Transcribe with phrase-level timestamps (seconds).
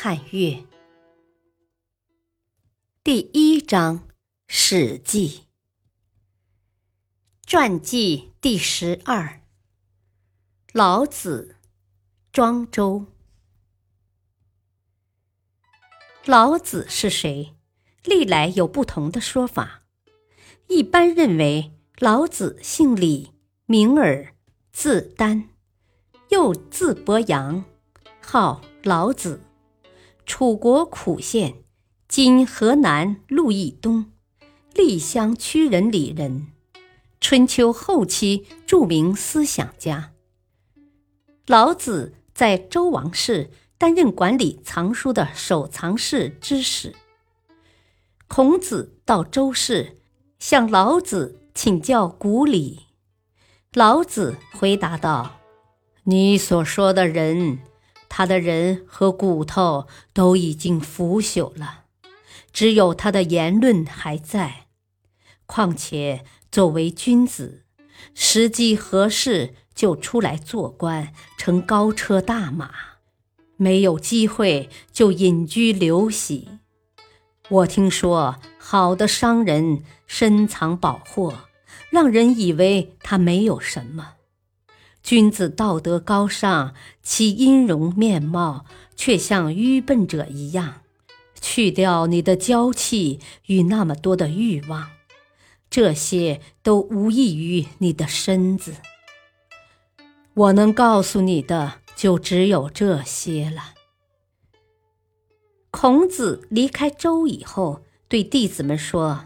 [0.00, 0.64] 汉乐
[3.02, 3.98] 第一章
[4.46, 5.28] 《史记》
[7.44, 9.40] 传记第十二。
[10.72, 11.56] 老子，
[12.30, 13.06] 庄周。
[16.24, 17.56] 老子是谁？
[18.04, 19.82] 历来有不同的说法。
[20.68, 23.32] 一般认为，老子姓李，
[23.66, 24.32] 名耳，
[24.70, 25.48] 字丹，
[26.28, 27.64] 又字伯阳，
[28.22, 29.40] 号老子。
[30.28, 31.64] 楚国苦县
[32.06, 34.12] （今河南鹿邑东）
[34.76, 36.48] 历乡曲人里人，
[37.18, 40.12] 春秋后期著名思想家。
[41.46, 46.94] 老子在周王室担任管理藏书的守藏室之使。
[48.28, 49.96] 孔子到周氏
[50.38, 52.80] 向老子请教古礼，
[53.72, 55.40] 老子回答道
[56.04, 57.60] ：“你所说的人。”
[58.08, 61.84] 他的人和骨头都已经腐朽了，
[62.52, 64.66] 只有他的言论还在。
[65.46, 67.64] 况且作为君子，
[68.14, 72.68] 时机合适就出来做官，乘高车大马；
[73.56, 76.48] 没有机会就隐居流徙。
[77.48, 81.44] 我听说，好的商人深藏宝货，
[81.90, 84.14] 让人以为他没有什么。
[85.08, 90.82] 君子道德高尚，其音容面貌却像愚笨者一样。
[91.40, 94.90] 去掉你的娇气与那么多的欲望，
[95.70, 98.74] 这些都无异于你的身子。
[100.34, 103.72] 我能告诉你的就只有这些了。
[105.70, 109.24] 孔子离开周以后，对弟子们说：“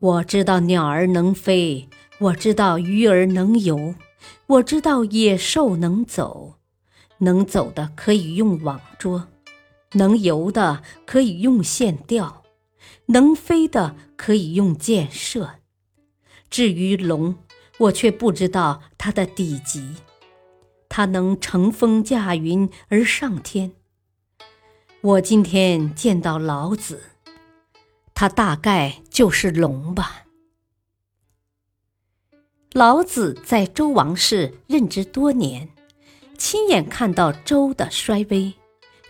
[0.00, 1.88] 我知道鸟儿能飞，
[2.18, 3.94] 我知道鱼儿能游。”
[4.52, 6.56] 我知道野兽能走，
[7.18, 9.28] 能走的可以用网捉，
[9.92, 12.42] 能游的可以用线钓，
[13.06, 15.54] 能飞的可以用箭射。
[16.50, 17.36] 至于龙，
[17.78, 19.96] 我却不知道它的底级。
[20.90, 23.72] 它能乘风驾云而上天。
[25.00, 27.00] 我今天见到老子，
[28.12, 30.21] 他大概就是龙吧。
[32.74, 35.68] 老子在周王室任职多年，
[36.38, 38.54] 亲眼看到周的衰微，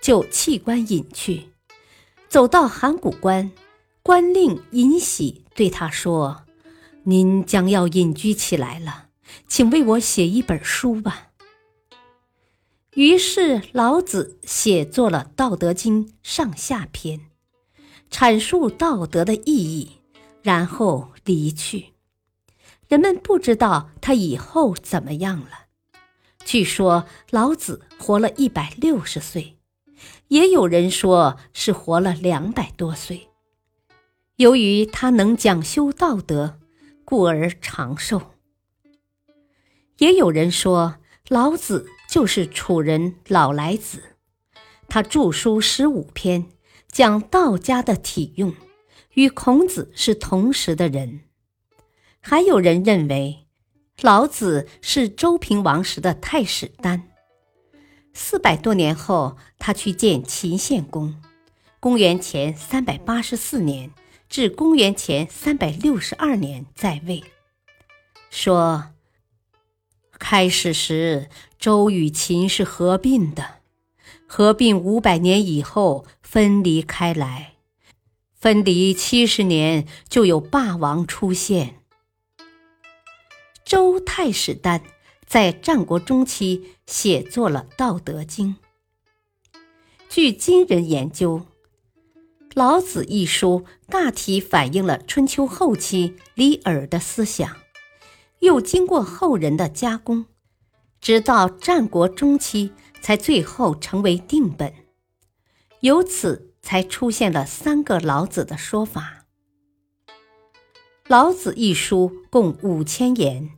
[0.00, 1.49] 就弃官隐去。
[2.28, 3.53] 走到函谷关，
[4.03, 6.43] 官令尹喜对他说
[7.05, 9.06] ：“您将要隐居起来了，
[9.47, 11.29] 请为我写一本书吧。”
[12.94, 17.21] 于是老子写作了《道德经》上下篇，
[18.11, 19.93] 阐述道德的意义，
[20.43, 21.91] 然后离去。
[22.92, 25.69] 人们不知道他以后怎么样了。
[26.44, 29.56] 据说老子活了一百六十岁，
[30.28, 33.31] 也有人说是活了两百多岁。
[34.36, 36.60] 由于他能讲修道德，
[37.02, 38.34] 故而长寿。
[39.97, 40.97] 也有人说
[41.28, 44.02] 老子就是楚人老来子，
[44.86, 46.47] 他著书十五篇，
[46.88, 48.54] 讲道家的体用，
[49.14, 51.22] 与孔子是同时的人。
[52.25, 53.47] 还有人认为，
[54.00, 57.10] 老子是周平王时的太史丹。
[58.15, 61.21] 四百多年后，他去见秦献公，
[61.81, 63.91] 公元前三百八十四年
[64.28, 67.25] 至公元前三百六十二年在位，
[68.31, 68.93] 说：
[70.16, 71.28] 开始时
[71.59, 73.56] 周与秦是合并的，
[74.29, 77.55] 合并五百年以后分离开来，
[78.38, 81.81] 分离七十年就有霸王出现。
[84.14, 84.82] 太史丹
[85.25, 88.56] 在战国中期写作了《道德经》。
[90.11, 91.38] 据今人研究，
[92.53, 97.56] 《老子》一书大体反映了春秋后期李耳的思想，
[98.41, 100.26] 又经过后人的加工，
[101.00, 104.75] 直到战国中期才最后成为定本。
[105.81, 109.25] 由此才出现了三个老子的说法。
[111.08, 113.53] 《老子》一书共五千言。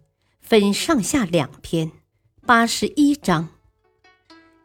[0.46, 1.90] 分上下两篇，
[2.44, 3.48] 八十一章。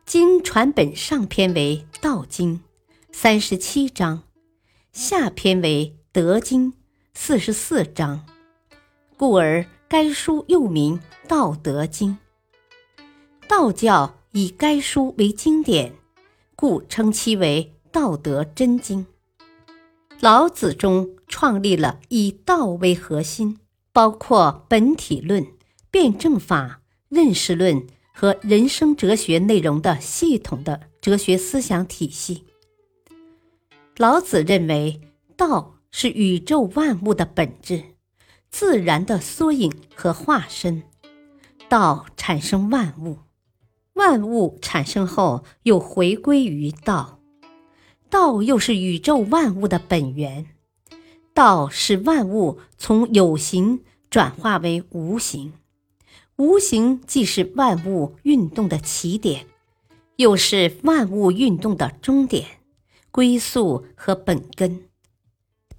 [0.05, 2.57] 经传本上篇为《道经》，
[3.13, 4.23] 三十七章，
[4.91, 6.73] 下篇为《德经》
[7.13, 8.25] 四十四章，
[9.15, 10.99] 故而该书又名
[11.29, 12.17] 《道德经》。
[13.47, 15.93] 道教以该书为经典，
[16.57, 19.05] 故称其为《道德真经》。
[20.19, 23.57] 老子中创立了以道为核心，
[23.93, 25.47] 包括本体论、
[25.91, 32.45] 辩证法、认识论和人生哲学内容的系统的哲学思想体系。
[33.97, 35.01] 老子认为，
[35.36, 37.83] 道是宇宙万物的本质，
[38.50, 40.83] 自然的缩影和化身。
[41.68, 43.19] 道产生万物，
[43.94, 47.19] 万物产生后又回归于道。
[48.09, 50.47] 道又是宇宙万物的本源，
[51.33, 55.53] 道使万物从有形转化为无形，
[56.39, 59.45] 无形既是万物运动的起点，
[60.15, 62.45] 又是万物运动的终点、
[63.12, 64.86] 归宿和本根。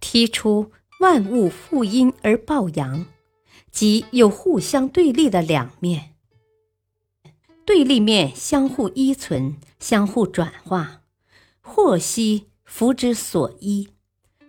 [0.01, 0.71] 提出
[1.01, 3.07] 万物负阴而抱阳，
[3.71, 6.11] 即有互相对立的两面，
[7.65, 11.01] 对立面相互依存，相互转化。
[11.63, 13.89] 祸兮福之所依，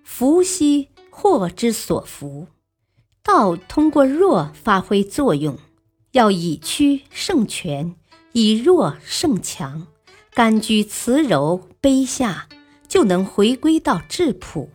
[0.04, 2.48] 福兮祸之所伏。
[3.24, 5.58] 道通过弱发挥作用，
[6.12, 7.96] 要以屈胜全，
[8.34, 9.88] 以弱胜强，
[10.34, 12.50] 甘居慈柔卑下，
[12.88, 14.70] 就能回归到质朴。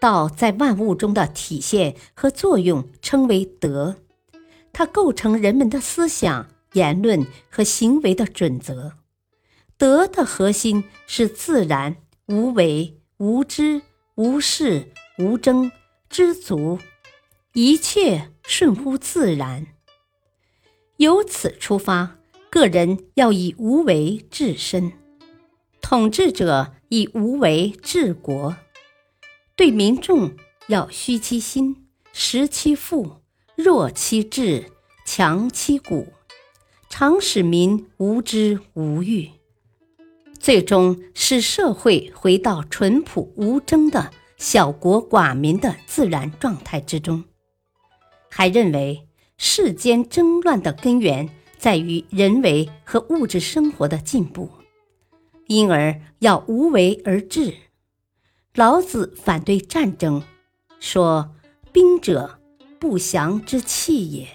[0.00, 3.96] 道在万物中的体现和作用称为德，
[4.72, 8.94] 它构成人们的思想、言论和行为的准则。
[9.76, 11.96] 德的核心是自然、
[12.26, 13.82] 无为、无知、
[14.14, 15.70] 无事、无争、
[16.08, 16.78] 知足，
[17.52, 19.66] 一切顺乎自然。
[21.00, 22.18] 由此出发，
[22.50, 24.92] 个人要以无为治身，
[25.80, 28.54] 统治者以无为治国。
[29.56, 30.32] 对民众
[30.68, 33.22] 要虚其心，实其腹，
[33.56, 34.66] 弱其志，
[35.06, 36.08] 强其骨，
[36.90, 39.30] 常使民无知无欲。
[40.38, 47.24] 最终使社会回到淳朴无争的小国寡民的自然状态之中。
[48.28, 49.08] 还认为
[49.42, 51.26] 世间争乱的根源
[51.56, 54.50] 在于人为和物质生活的进步，
[55.46, 57.54] 因而要无为而治。
[58.54, 60.22] 老子反对战争，
[60.78, 61.34] 说
[61.72, 62.38] ：“兵者，
[62.78, 64.28] 不祥之器也。”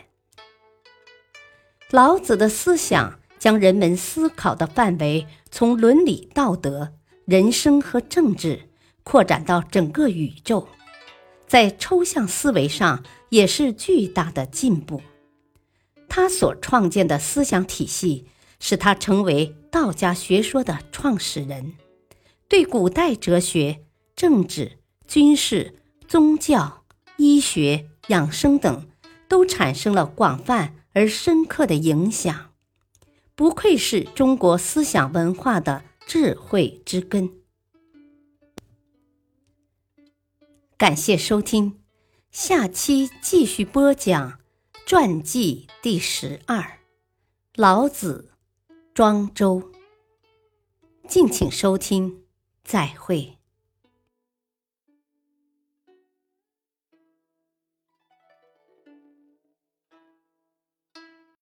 [1.92, 3.20] 老子的思想。
[3.38, 6.94] 将人们思考的范围从伦理道德、
[7.26, 8.70] 人生和政治
[9.04, 10.68] 扩展到整个宇宙，
[11.56, 15.02] 在抽象思维上也是巨大的进步。
[16.10, 18.26] 他所创建的思想体系
[18.60, 21.76] 使他成为道家学说的创始人，
[22.50, 23.86] 对古代哲学、
[24.18, 25.76] 政治、军事、
[26.10, 26.84] 宗教、
[27.16, 28.90] 医学、养生等
[29.30, 32.52] 都产生了广泛而深刻的影响。
[33.34, 37.32] 不愧是中国思想文化的智慧之根。
[40.78, 41.80] 感谢收听，
[42.32, 44.40] 下期继续播讲
[44.86, 46.80] 传记第十二，
[47.56, 48.34] 老子，
[48.94, 49.72] 庄周。
[51.08, 52.26] 敬请收听，
[52.66, 53.35] 再会。